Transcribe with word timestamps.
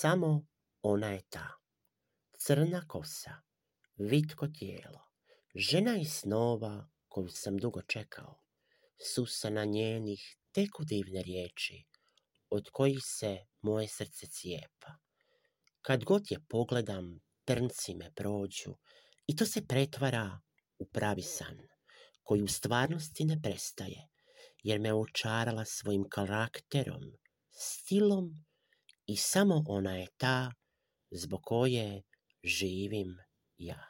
Samo 0.00 0.46
ona 0.82 1.08
je 1.12 1.22
ta. 1.28 1.48
Crna 2.38 2.86
kosa, 2.88 3.32
vitko 3.96 4.46
tijelo, 4.58 5.00
žena 5.54 5.96
iz 5.96 6.12
snova 6.12 6.88
koju 7.08 7.28
sam 7.28 7.56
dugo 7.56 7.82
čekao, 7.82 8.40
susana 9.14 9.64
njenih 9.64 10.36
teku 10.52 10.84
divne 10.84 11.22
riječi, 11.22 11.84
od 12.50 12.70
kojih 12.72 12.98
se 13.04 13.38
moje 13.60 13.88
srce 13.88 14.26
cijepa. 14.26 14.94
Kad 15.82 16.04
god 16.04 16.30
je 16.30 16.44
pogledam, 16.48 17.20
trnci 17.44 17.94
me 17.94 18.12
prođu 18.14 18.76
i 19.26 19.36
to 19.36 19.46
se 19.46 19.66
pretvara 19.66 20.40
u 20.78 20.86
pravi 20.86 21.22
san, 21.22 21.58
koji 22.22 22.42
u 22.42 22.48
stvarnosti 22.48 23.24
ne 23.24 23.40
prestaje, 23.42 24.08
jer 24.62 24.80
me 24.80 24.94
očarala 24.94 25.64
svojim 25.64 26.04
karakterom, 26.08 27.02
stilom 27.50 28.44
i 29.10 29.16
samo 29.16 29.64
ona 29.66 29.96
je 29.96 30.06
ta 30.16 30.52
zbog 31.10 31.40
koje 31.42 32.02
živim 32.44 33.18
ja. 33.56 33.84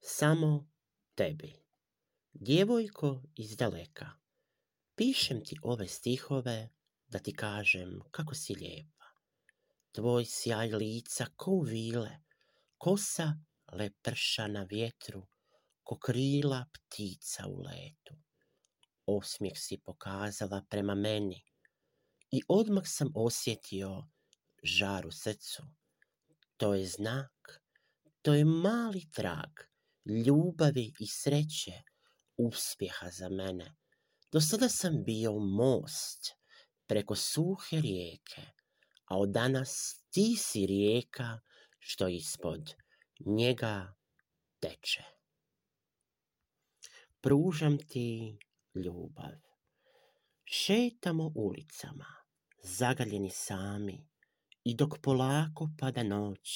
Samo 0.00 0.70
tebi, 1.14 1.52
djevojko 2.32 3.22
iz 3.36 3.56
daleka, 3.56 4.10
pišem 4.96 5.44
ti 5.44 5.56
ove 5.62 5.88
stihove 5.88 6.68
da 7.06 7.18
ti 7.18 7.36
kažem 7.36 8.00
kako 8.10 8.34
si 8.34 8.54
lijepa. 8.54 9.06
Tvoj 9.92 10.24
sjaj 10.24 10.68
lica 10.68 11.26
ko 11.36 11.60
vile, 11.60 12.22
kosa 12.78 13.32
leprša 13.72 14.46
na 14.46 14.62
vjetru, 14.70 15.26
ko 15.82 15.98
krila 15.98 16.66
ptica 16.72 17.46
u 17.48 17.62
letu. 17.62 18.14
Osmijeh 19.06 19.58
si 19.58 19.80
pokazala 19.84 20.64
prema 20.70 20.94
meni 20.94 21.53
i 22.34 22.42
odmah 22.48 22.82
sam 22.86 23.12
osjetio 23.14 24.06
žar 24.62 25.06
u 25.06 25.10
srcu. 25.10 25.62
To 26.56 26.74
je 26.74 26.86
znak, 26.86 27.62
to 28.22 28.34
je 28.34 28.44
mali 28.44 29.10
trag 29.10 29.50
ljubavi 30.26 30.92
i 31.00 31.06
sreće, 31.06 31.82
uspjeha 32.36 33.10
za 33.10 33.28
mene. 33.28 33.74
Do 34.32 34.40
sada 34.40 34.68
sam 34.68 35.04
bio 35.04 35.32
most 35.38 36.32
preko 36.86 37.14
suhe 37.14 37.80
rijeke, 37.80 38.42
a 39.04 39.18
od 39.18 39.28
danas 39.28 40.02
ti 40.10 40.36
si 40.38 40.66
rijeka 40.66 41.40
što 41.78 42.08
ispod 42.08 42.74
njega 43.26 43.94
teče. 44.60 45.04
Pružam 47.20 47.78
ti 47.78 48.38
ljubav. 48.74 49.32
Šetamo 50.44 51.32
ulicama, 51.34 52.23
zagaljeni 52.78 53.30
sami, 53.30 53.96
i 54.64 54.74
dok 54.74 54.98
polako 55.02 55.68
pada 55.78 56.02
noć, 56.02 56.52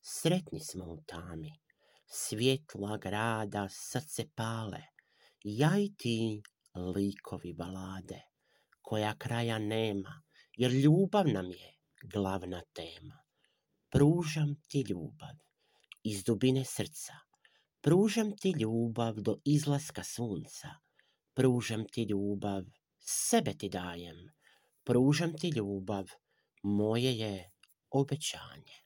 sretni 0.00 0.60
smo 0.60 0.84
u 0.84 0.98
tami. 1.06 1.52
Svjetla 2.06 2.98
grada 2.98 3.68
srce 3.68 4.28
pale, 4.34 4.82
ja 5.42 5.78
i 5.78 5.94
ti 5.98 6.42
likovi 6.96 7.52
balade, 7.52 8.20
koja 8.82 9.14
kraja 9.18 9.58
nema, 9.58 10.22
jer 10.56 10.72
ljubav 10.72 11.28
nam 11.28 11.50
je 11.50 11.74
glavna 12.12 12.62
tema. 12.72 13.18
Pružam 13.90 14.54
ti 14.68 14.84
ljubav 14.88 15.34
iz 16.02 16.24
dubine 16.24 16.64
srca, 16.64 17.12
pružam 17.80 18.36
ti 18.36 18.54
ljubav 18.60 19.14
do 19.14 19.36
izlaska 19.44 20.04
sunca, 20.04 20.68
pružam 21.34 21.84
ti 21.92 22.02
ljubav, 22.02 22.62
sebe 23.00 23.54
ti 23.58 23.68
dajem, 23.68 24.35
pružam 24.86 25.32
ti 25.40 25.48
ljubav, 25.48 26.04
moje 26.62 27.18
je 27.18 27.50
obećanje. 27.90 28.85